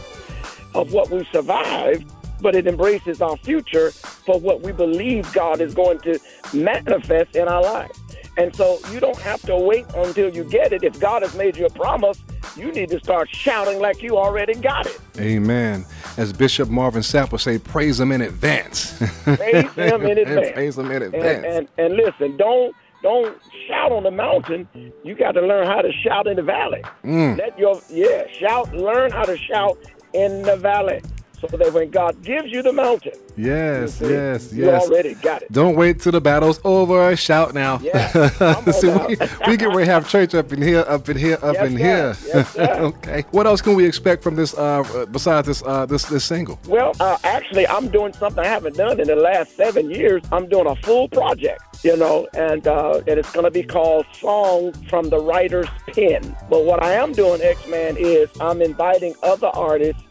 of 0.76 0.92
what 0.92 1.10
we've 1.10 1.28
survived, 1.32 2.12
but 2.42 2.56
it 2.56 2.68
embraces 2.68 3.22
our 3.22 3.38
future 3.38 3.92
for 3.92 4.40
what 4.40 4.62
we 4.62 4.72
believe 4.72 5.32
God 5.34 5.62
is 5.62 5.74
going 5.74 6.00
to 6.00 6.20
manifest 6.54 7.36
in 7.36 7.48
our 7.48 7.62
lives. 7.62 8.00
And 8.38 8.56
so 8.56 8.80
you 8.92 9.00
don't 9.00 9.20
have 9.20 9.42
to 9.44 9.56
wait 9.56 9.86
until 9.96 10.34
you 10.34 10.44
get 10.44 10.74
it. 10.74 10.84
If 10.84 11.00
God 11.00 11.22
has 11.22 11.36
made 11.36 11.56
you 11.56 11.68
a 11.68 11.70
promise, 11.70 12.20
you 12.56 12.72
need 12.72 12.90
to 12.90 13.00
start 13.00 13.30
shouting 13.30 13.80
like 13.80 14.02
you 14.02 14.18
already 14.18 14.54
got 14.56 14.86
it. 14.86 15.00
Amen. 15.20 15.86
As 16.18 16.32
Bishop 16.34 16.70
Marvin 16.70 17.02
Sapp 17.02 17.32
would 17.32 17.42
say, 17.42 17.58
praise 17.60 18.00
him 18.00 18.12
in 18.12 18.22
advance. 18.22 18.98
Praise 19.24 19.72
Him 19.74 20.06
in 20.06 20.18
advance. 20.20 20.52
praise 20.54 20.78
him 20.78 20.92
in 20.92 21.02
And, 21.04 21.16
advance. 21.16 21.46
and, 21.48 21.68
and 21.78 21.96
listen, 21.96 22.38
don't 22.38 22.76
don't 23.02 23.38
shout 23.68 23.92
on 23.92 24.04
the 24.04 24.12
mountain. 24.12 24.68
You 25.04 25.14
got 25.16 25.34
to 25.34 25.42
learn 25.42 25.68
how 25.68 25.82
to 25.82 25.92
shout 25.92 26.26
in 26.28 26.38
the 26.38 26.42
valley. 26.44 26.82
Mm. 27.04 27.38
Let 27.38 27.58
your 27.60 27.82
yeah 27.90 28.24
shout. 28.40 28.74
Learn 28.74 29.12
how 29.12 29.24
to 29.24 29.38
shout 29.38 29.78
in 30.14 30.42
the 30.44 30.56
valley. 30.56 31.02
So 31.50 31.58
that 31.58 31.74
when 31.74 31.90
God 31.90 32.22
gives 32.24 32.52
you 32.52 32.62
the 32.62 32.74
mountain, 32.74 33.14
yes, 33.36 34.00
you 34.02 34.10
yes, 34.10 34.54
you 34.54 34.66
yes. 34.66 34.84
already 34.88 35.14
got 35.16 35.42
it. 35.42 35.52
Don't 35.52 35.76
wait 35.76 36.00
till 36.00 36.12
the 36.12 36.22
battle's 36.22 36.60
over. 36.64 37.16
Shout 37.16 37.54
now. 37.54 37.80
Yeah, 37.80 38.62
See, 38.72 38.88
we, 38.90 39.18
we 39.48 39.58
get 39.58 39.70
ready 39.70 39.86
to 39.86 39.92
have 39.92 40.10
church 40.10 40.34
up 40.36 40.52
in 40.54 40.62
here, 40.62 40.86
up 40.88 41.08
in 41.10 41.18
here, 41.18 41.38
up 41.42 41.56
Yes, 41.56 41.66
in 41.66 41.72
sir. 41.74 41.78
here. 41.78 42.16
Yes, 42.34 42.58
okay. 42.58 43.26
What 43.32 43.46
else 43.48 43.62
can 43.62 43.76
we 43.76 43.86
expect 43.86 44.24
from 44.24 44.36
this? 44.36 44.54
Uh, 44.54 44.82
uh, 44.82 45.06
besides 45.08 45.48
this, 45.48 45.64
uh, 45.66 45.86
this 45.86 46.06
this 46.06 46.26
single. 46.26 46.60
Well, 46.68 46.94
uh, 47.00 47.18
actually, 47.24 47.68
I'm 47.68 47.90
doing 47.90 48.14
something 48.14 48.44
I 48.44 48.48
haven't 48.48 48.76
done 48.76 49.00
in 49.00 49.08
the 49.08 49.16
last 49.16 49.56
seven 49.56 49.90
years. 49.90 50.22
I'm 50.32 50.48
doing 50.50 50.68
a 50.68 50.76
full 50.78 51.08
project, 51.10 51.62
you 51.84 51.98
know, 51.98 52.28
and 52.34 52.66
uh, 52.68 53.02
and 53.08 53.20
it's 53.20 53.32
going 53.32 53.46
to 53.46 53.52
be 53.52 53.64
called 53.64 54.06
"Song 54.14 54.74
from 54.90 55.10
the 55.10 55.20
Writer's 55.20 55.68
Pen." 55.88 56.36
But 56.50 56.66
what 56.66 56.82
I 56.84 56.94
am 56.94 57.12
doing, 57.14 57.42
X 57.42 57.68
Man, 57.68 57.98
is 57.98 58.30
I'm 58.40 58.62
inviting 58.62 59.16
other 59.24 59.48
artists 59.48 60.02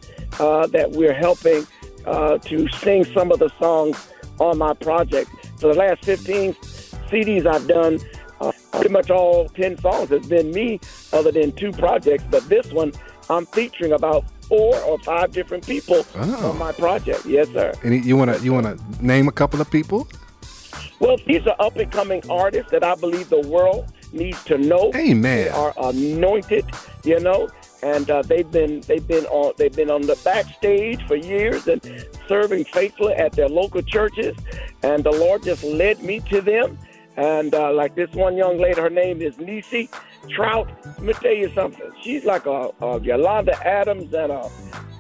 uh, 0.41 0.67
that 0.69 0.91
we're 0.93 1.15
helping 1.15 1.67
uh, 2.07 2.39
to 2.39 2.69
sing 2.69 3.05
some 3.05 3.31
of 3.33 3.39
the 3.39 3.51
songs 3.59 4.09
on 4.39 4.59
my 4.59 4.73
project. 4.75 5.31
For 5.59 5.69
the 5.73 5.75
last 5.79 6.05
15 6.05 6.55
CDs 7.11 7.47
I've 7.47 7.67
done, 7.69 8.01
uh, 8.41 8.53
pretty 8.73 8.89
much 8.91 9.11
all 9.11 9.49
10 9.51 9.79
songs 9.79 10.09
has 10.11 10.27
been 10.27 10.51
me, 10.51 10.81
other 11.13 11.31
than 11.31 11.53
two 11.53 11.71
projects. 11.73 12.25
But 12.31 12.49
this 12.49 12.73
one, 12.73 12.93
I'm 13.31 13.47
featuring 13.47 13.93
about 13.93 14.25
four 14.49 14.77
or 14.81 14.99
five 15.01 15.33
different 15.33 15.65
people 15.67 16.05
Oh. 16.17 16.51
on 16.51 16.59
my 16.59 16.73
project. 16.73 17.25
Yes, 17.25 17.49
sir. 17.51 17.73
And 17.85 18.05
you 18.05 18.17
wanna 18.17 18.39
you 18.39 18.53
wanna 18.53 18.77
name 19.01 19.29
a 19.29 19.33
couple 19.33 19.61
of 19.61 19.71
people? 19.71 20.09
Well, 20.99 21.17
these 21.27 21.47
are 21.47 21.57
up 21.59 21.77
and 21.77 21.91
coming 21.91 22.23
artists 22.29 22.71
that 22.73 22.85
I 22.85 22.95
believe 22.97 23.29
the 23.29 23.41
world 23.41 23.87
needs 24.13 24.43
to 24.45 24.59
know. 24.59 24.93
Amen. 24.95 25.23
They 25.45 25.49
are 25.49 25.73
anointed, 25.79 26.65
you 27.05 27.19
know, 27.21 27.49
and 27.83 28.11
uh, 28.11 28.23
they've 28.23 28.51
been 28.51 28.81
they've 28.83 29.07
been 29.07 29.27
on 29.27 29.53
they've 29.59 29.75
been 29.75 29.91
on 29.91 30.03
the 30.03 30.19
backstage 30.25 31.05
for 31.07 31.17
years 31.17 31.67
and 31.67 31.83
serving 32.29 32.65
faithfully 32.65 33.15
at 33.15 33.33
their 33.33 33.49
local 33.49 33.83
churches, 33.83 34.37
and 34.83 35.05
the 35.05 35.11
Lord 35.11 35.43
just 35.43 35.65
led 35.65 36.03
me 36.03 36.21
to 36.31 36.41
them. 36.41 36.79
And 37.17 37.55
uh, 37.55 37.73
like 37.75 37.95
this 37.95 38.11
one 38.13 38.37
young 38.37 38.59
lady, 38.59 38.81
her 38.81 38.89
name 38.89 39.21
is 39.21 39.37
Nisi 39.39 39.91
Trout. 40.31 40.69
Let 40.87 41.03
me 41.03 41.13
tell 41.13 41.35
you 41.35 41.51
something. 41.51 41.91
She's 42.03 42.25
like 42.25 42.47
a, 42.47 42.71
a 42.81 43.01
Yolanda 43.01 43.55
Adams 43.67 44.15
and 44.15 44.33
a 44.33 44.51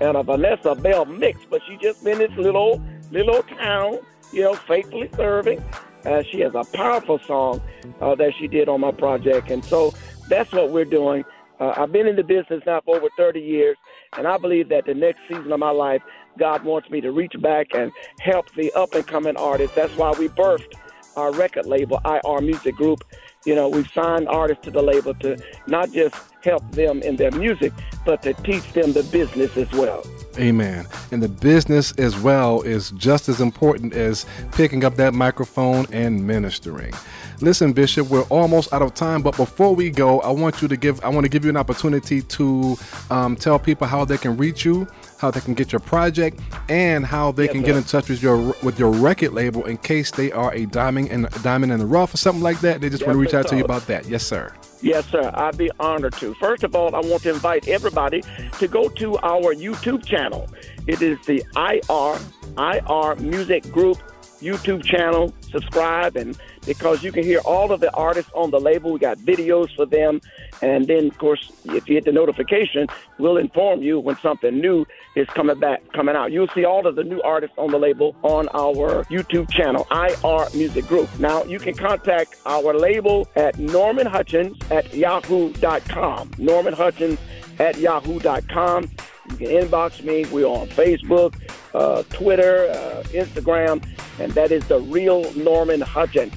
and 0.00 0.16
a 0.16 0.22
Vanessa 0.22 0.74
Bell 0.74 1.04
mix, 1.04 1.40
but 1.48 1.62
she 1.66 1.76
just 1.76 2.04
been 2.04 2.18
this 2.18 2.32
little 2.36 2.82
little 3.10 3.42
town, 3.44 3.98
you 4.32 4.42
know, 4.42 4.54
faithfully 4.54 5.08
serving. 5.16 5.62
Uh, 6.04 6.22
she 6.22 6.40
has 6.40 6.54
a 6.54 6.64
powerful 6.72 7.20
song 7.20 7.60
uh, 8.00 8.14
that 8.16 8.34
she 8.38 8.48
did 8.48 8.68
on 8.68 8.80
my 8.80 8.90
project, 8.90 9.50
and 9.50 9.64
so 9.64 9.94
that's 10.28 10.50
what 10.52 10.70
we're 10.70 10.84
doing. 10.84 11.24
Uh, 11.62 11.72
I've 11.76 11.92
been 11.92 12.08
in 12.08 12.16
the 12.16 12.24
business 12.24 12.60
now 12.66 12.80
for 12.84 12.96
over 12.96 13.08
30 13.16 13.38
years, 13.38 13.76
and 14.16 14.26
I 14.26 14.36
believe 14.36 14.68
that 14.70 14.84
the 14.84 14.94
next 14.94 15.20
season 15.28 15.52
of 15.52 15.60
my 15.60 15.70
life, 15.70 16.02
God 16.36 16.64
wants 16.64 16.90
me 16.90 17.00
to 17.00 17.12
reach 17.12 17.34
back 17.40 17.68
and 17.72 17.92
help 18.18 18.52
the 18.56 18.72
up 18.72 18.96
and 18.96 19.06
coming 19.06 19.36
artists. 19.36 19.76
That's 19.76 19.96
why 19.96 20.10
we 20.18 20.26
birthed 20.26 20.74
our 21.14 21.32
record 21.32 21.66
label, 21.66 22.00
IR 22.04 22.40
Music 22.40 22.74
Group. 22.74 23.04
You 23.46 23.54
know, 23.54 23.68
we've 23.68 23.88
signed 23.92 24.26
artists 24.26 24.64
to 24.64 24.72
the 24.72 24.82
label 24.82 25.14
to 25.14 25.40
not 25.68 25.92
just 25.92 26.16
help 26.42 26.68
them 26.72 27.00
in 27.00 27.14
their 27.14 27.30
music, 27.30 27.72
but 28.04 28.22
to 28.22 28.34
teach 28.34 28.72
them 28.72 28.92
the 28.92 29.04
business 29.04 29.56
as 29.56 29.70
well. 29.70 30.02
Amen. 30.38 30.86
And 31.10 31.22
the 31.22 31.28
business 31.28 31.92
as 31.98 32.18
well 32.18 32.62
is 32.62 32.90
just 32.92 33.28
as 33.28 33.40
important 33.40 33.92
as 33.92 34.24
picking 34.52 34.84
up 34.84 34.96
that 34.96 35.12
microphone 35.14 35.86
and 35.92 36.26
ministering. 36.26 36.92
Listen, 37.40 37.72
Bishop, 37.72 38.08
we're 38.08 38.22
almost 38.24 38.72
out 38.72 38.82
of 38.82 38.94
time, 38.94 39.20
but 39.20 39.36
before 39.36 39.74
we 39.74 39.90
go, 39.90 40.20
I 40.20 40.30
want 40.30 40.62
you 40.62 40.68
to 40.68 40.76
give 40.76 41.04
I 41.04 41.08
want 41.08 41.24
to 41.24 41.28
give 41.28 41.44
you 41.44 41.50
an 41.50 41.56
opportunity 41.56 42.22
to 42.22 42.76
um, 43.10 43.36
tell 43.36 43.58
people 43.58 43.86
how 43.86 44.04
they 44.04 44.16
can 44.16 44.36
reach 44.36 44.64
you, 44.64 44.86
how 45.18 45.30
they 45.30 45.40
can 45.40 45.54
get 45.54 45.72
your 45.72 45.80
project, 45.80 46.40
and 46.68 47.04
how 47.04 47.32
they 47.32 47.48
can 47.48 47.62
get 47.62 47.76
in 47.76 47.82
touch 47.82 48.08
with 48.08 48.22
your 48.22 48.54
with 48.62 48.78
your 48.78 48.92
record 48.92 49.32
label 49.32 49.64
in 49.66 49.76
case 49.76 50.10
they 50.12 50.30
are 50.30 50.54
a 50.54 50.66
diamond 50.66 51.10
and 51.10 51.28
diamond 51.42 51.72
in 51.72 51.80
the 51.80 51.86
rough 51.86 52.14
or 52.14 52.16
something 52.16 52.42
like 52.42 52.60
that. 52.60 52.80
They 52.80 52.88
just 52.88 53.04
want 53.04 53.16
to 53.16 53.20
reach 53.20 53.34
out 53.34 53.48
to 53.48 53.56
you 53.56 53.64
about 53.64 53.86
that. 53.88 54.06
Yes, 54.06 54.24
sir. 54.24 54.54
Yes, 54.82 55.06
sir. 55.08 55.30
I'd 55.32 55.56
be 55.56 55.70
honored 55.78 56.14
to. 56.14 56.34
First 56.34 56.64
of 56.64 56.74
all, 56.74 56.94
I 56.94 57.00
want 57.00 57.22
to 57.22 57.30
invite 57.30 57.68
everybody 57.68 58.22
to 58.58 58.68
go 58.68 58.88
to 58.88 59.16
our 59.18 59.54
YouTube 59.54 60.04
channel. 60.04 60.48
It 60.88 61.00
is 61.00 61.18
the 61.24 61.44
IR 61.56 62.18
IR 62.58 63.14
Music 63.16 63.62
Group 63.70 63.98
YouTube 64.40 64.84
channel. 64.84 65.32
Subscribe, 65.40 66.16
and 66.16 66.36
because 66.66 67.02
you 67.02 67.12
can 67.12 67.24
hear 67.24 67.40
all 67.40 67.72
of 67.72 67.80
the 67.80 67.92
artists 67.94 68.30
on 68.34 68.50
the 68.50 68.60
label, 68.60 68.92
we 68.92 68.98
got 68.98 69.18
videos 69.18 69.74
for 69.74 69.86
them. 69.86 70.20
And 70.60 70.86
then, 70.86 71.08
of 71.08 71.18
course, 71.18 71.50
if 71.64 71.88
you 71.88 71.94
hit 71.96 72.04
the 72.04 72.12
notification, 72.12 72.86
we'll 73.18 73.36
inform 73.36 73.82
you 73.82 73.98
when 73.98 74.16
something 74.18 74.60
new 74.60 74.86
is 75.16 75.26
coming 75.28 75.58
back, 75.58 75.82
coming 75.92 76.14
out. 76.14 76.32
You'll 76.32 76.48
see 76.48 76.64
all 76.64 76.86
of 76.86 76.94
the 76.94 77.04
new 77.04 77.20
artists 77.22 77.56
on 77.58 77.70
the 77.70 77.78
label 77.78 78.14
on 78.22 78.48
our 78.54 79.04
YouTube 79.04 79.50
channel, 79.50 79.86
IR 79.90 80.46
Music 80.56 80.86
Group. 80.86 81.08
Now, 81.18 81.44
you 81.44 81.58
can 81.58 81.74
contact 81.74 82.36
our 82.46 82.74
label 82.74 83.28
at 83.36 83.58
Norman 83.58 84.06
Hutchins 84.06 84.56
at 84.70 84.94
yahoo.com. 84.94 86.30
Norman 86.38 86.74
Hutchins 86.74 87.18
at 87.58 87.78
yahoo.com. 87.78 88.90
You 89.30 89.36
can 89.36 89.46
inbox 89.48 90.02
me. 90.02 90.24
We're 90.26 90.46
on 90.46 90.68
Facebook, 90.68 91.34
uh, 91.74 92.02
Twitter, 92.10 92.68
uh, 92.70 93.02
Instagram, 93.10 93.84
and 94.18 94.32
that 94.32 94.50
is 94.50 94.66
the 94.66 94.80
real 94.80 95.32
Norman 95.34 95.80
Hutchins. 95.80 96.32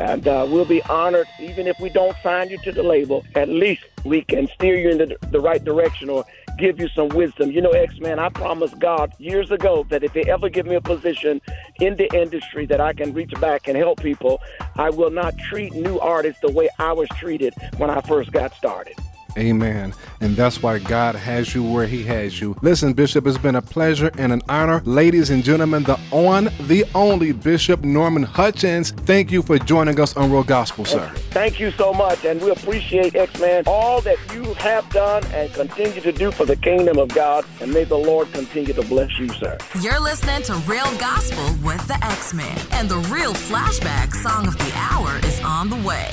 And 0.00 0.26
uh, 0.26 0.46
we'll 0.48 0.64
be 0.64 0.82
honored, 0.82 1.28
even 1.40 1.66
if 1.66 1.78
we 1.78 1.88
don't 1.88 2.16
sign 2.22 2.50
you 2.50 2.58
to 2.58 2.72
the 2.72 2.82
label, 2.82 3.24
at 3.34 3.48
least 3.48 3.84
we 4.04 4.22
can 4.22 4.48
steer 4.48 4.76
you 4.76 4.90
in 4.90 4.98
the, 4.98 5.16
the 5.30 5.40
right 5.40 5.64
direction 5.64 6.10
or 6.10 6.24
give 6.58 6.80
you 6.80 6.88
some 6.88 7.08
wisdom. 7.08 7.50
You 7.50 7.60
know, 7.60 7.70
X 7.70 7.98
Man, 8.00 8.18
I 8.18 8.28
promised 8.28 8.78
God 8.78 9.12
years 9.18 9.50
ago 9.50 9.86
that 9.90 10.02
if 10.02 10.12
they 10.12 10.24
ever 10.24 10.48
give 10.48 10.66
me 10.66 10.74
a 10.74 10.80
position 10.80 11.40
in 11.80 11.96
the 11.96 12.12
industry 12.14 12.66
that 12.66 12.80
I 12.80 12.92
can 12.92 13.12
reach 13.12 13.32
back 13.40 13.68
and 13.68 13.76
help 13.76 14.00
people, 14.00 14.40
I 14.76 14.90
will 14.90 15.10
not 15.10 15.36
treat 15.38 15.72
new 15.74 15.98
artists 16.00 16.40
the 16.40 16.50
way 16.50 16.68
I 16.78 16.92
was 16.92 17.08
treated 17.10 17.54
when 17.76 17.90
I 17.90 18.00
first 18.02 18.32
got 18.32 18.52
started. 18.54 18.94
Amen. 19.36 19.94
And 20.20 20.36
that's 20.36 20.62
why 20.62 20.78
God 20.78 21.14
has 21.14 21.54
you 21.54 21.62
where 21.62 21.86
He 21.86 22.02
has 22.04 22.40
you. 22.40 22.56
Listen, 22.62 22.92
Bishop, 22.92 23.26
it's 23.26 23.38
been 23.38 23.56
a 23.56 23.62
pleasure 23.62 24.10
and 24.18 24.32
an 24.32 24.42
honor. 24.48 24.80
Ladies 24.84 25.30
and 25.30 25.42
gentlemen, 25.42 25.82
the 25.84 25.98
on, 26.10 26.48
the 26.60 26.84
only 26.94 27.32
Bishop 27.32 27.82
Norman 27.84 28.22
Hutchins, 28.22 28.92
thank 28.92 29.30
you 29.30 29.42
for 29.42 29.58
joining 29.58 29.98
us 30.00 30.16
on 30.16 30.30
Real 30.30 30.44
Gospel, 30.44 30.84
sir. 30.84 31.08
Thank 31.30 31.58
you 31.58 31.70
so 31.72 31.92
much, 31.92 32.24
and 32.24 32.40
we 32.40 32.50
appreciate 32.50 33.14
X 33.14 33.38
Man 33.40 33.64
all 33.66 34.00
that 34.02 34.18
you 34.32 34.54
have 34.54 34.88
done 34.90 35.24
and 35.26 35.52
continue 35.52 36.00
to 36.00 36.12
do 36.12 36.30
for 36.30 36.44
the 36.44 36.56
kingdom 36.56 36.98
of 36.98 37.08
God. 37.08 37.44
And 37.60 37.72
may 37.72 37.84
the 37.84 37.98
Lord 37.98 38.32
continue 38.32 38.72
to 38.72 38.82
bless 38.82 39.18
you, 39.18 39.28
sir. 39.28 39.58
You're 39.80 40.00
listening 40.00 40.42
to 40.42 40.54
Real 40.70 40.90
Gospel 40.98 41.44
with 41.62 41.86
the 41.88 41.98
X 42.04 42.34
Man, 42.34 42.58
and 42.72 42.88
the 42.88 42.98
real 43.12 43.34
flashback 43.34 44.12
song 44.14 44.46
of 44.46 44.56
the 44.58 44.72
hour 44.76 45.18
is 45.24 45.40
on 45.42 45.68
the 45.68 45.76
way. 45.76 46.12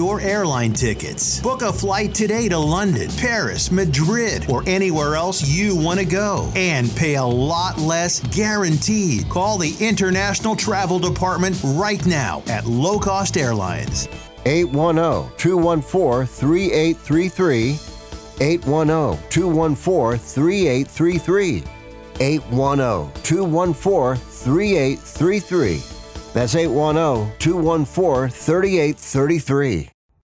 your 0.01 0.19
airline 0.19 0.73
tickets. 0.73 1.39
Book 1.41 1.61
a 1.61 1.71
flight 1.71 2.15
today 2.15 2.49
to 2.49 2.57
London, 2.57 3.07
Paris, 3.17 3.71
Madrid, 3.71 4.49
or 4.49 4.63
anywhere 4.65 5.15
else 5.15 5.47
you 5.47 5.75
want 5.75 5.99
to 5.99 6.05
go 6.05 6.51
and 6.55 6.89
pay 6.95 7.17
a 7.17 7.23
lot 7.23 7.77
less 7.77 8.19
guaranteed. 8.35 9.29
Call 9.29 9.59
the 9.59 9.75
International 9.79 10.55
Travel 10.55 10.97
Department 10.97 11.55
right 11.75 12.03
now 12.07 12.41
at 12.47 12.65
Low 12.65 12.97
Cost 12.97 13.37
Airlines. 13.37 14.07
810 14.47 15.37
214 15.37 16.25
3833. 16.25 17.79
810 18.39 19.29
214 19.29 20.17
3833. 20.17 21.63
810 22.19 23.21
214 23.21 24.15
3833. 24.15 25.90
That's 26.33 26.55
810 26.55 27.37
214 27.39 28.29
3833. 28.29 29.89